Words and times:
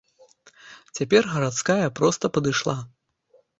Цяпер 0.99 1.29
гарадская 1.35 1.85
проста 2.01 2.33
падышла. 2.41 2.77